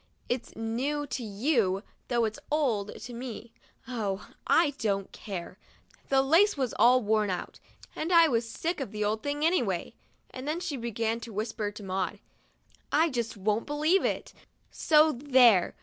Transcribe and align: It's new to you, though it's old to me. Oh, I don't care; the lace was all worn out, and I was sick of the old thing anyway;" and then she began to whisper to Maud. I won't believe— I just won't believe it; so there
It's 0.27 0.55
new 0.55 1.05
to 1.05 1.23
you, 1.23 1.83
though 2.07 2.25
it's 2.25 2.39
old 2.49 2.99
to 3.01 3.13
me. 3.13 3.53
Oh, 3.87 4.31
I 4.47 4.71
don't 4.79 5.11
care; 5.11 5.59
the 6.09 6.23
lace 6.23 6.57
was 6.57 6.73
all 6.79 7.03
worn 7.03 7.29
out, 7.29 7.59
and 7.95 8.11
I 8.11 8.27
was 8.27 8.49
sick 8.49 8.79
of 8.81 8.91
the 8.91 9.05
old 9.05 9.21
thing 9.21 9.45
anyway;" 9.45 9.93
and 10.31 10.47
then 10.47 10.59
she 10.59 10.75
began 10.75 11.19
to 11.19 11.33
whisper 11.33 11.69
to 11.69 11.83
Maud. 11.83 12.17
I 12.91 13.11
won't 13.11 13.11
believe— 13.11 13.11
I 13.11 13.11
just 13.11 13.37
won't 13.37 13.65
believe 13.67 14.03
it; 14.03 14.33
so 14.71 15.11
there 15.11 15.75